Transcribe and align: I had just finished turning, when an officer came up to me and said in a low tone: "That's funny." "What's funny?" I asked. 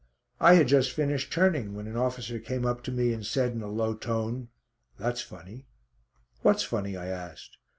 I 0.39 0.55
had 0.55 0.67
just 0.67 0.91
finished 0.93 1.31
turning, 1.31 1.75
when 1.75 1.85
an 1.85 1.95
officer 1.95 2.39
came 2.39 2.65
up 2.65 2.81
to 2.85 2.91
me 2.91 3.13
and 3.13 3.23
said 3.23 3.51
in 3.51 3.61
a 3.61 3.67
low 3.69 3.93
tone: 3.93 4.47
"That's 4.97 5.21
funny." 5.21 5.67
"What's 6.41 6.63
funny?" 6.63 6.97
I 6.97 7.05
asked. 7.05 7.57